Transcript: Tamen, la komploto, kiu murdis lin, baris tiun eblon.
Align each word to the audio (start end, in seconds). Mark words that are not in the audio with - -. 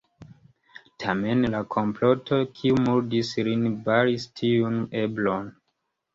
Tamen, 1.03 1.45
la 1.55 1.59
komploto, 1.75 2.39
kiu 2.61 2.81
murdis 2.87 3.31
lin, 3.49 3.69
baris 3.91 4.27
tiun 4.43 4.83
eblon. 5.05 5.55